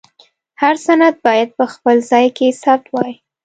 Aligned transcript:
هر 0.61 0.75
سند 0.85 1.15
باید 1.25 1.49
په 1.57 1.65
خپل 1.73 1.97
ځای 2.11 2.27
کې 2.37 2.47
ثبت 2.61 2.85
وای. 2.93 3.13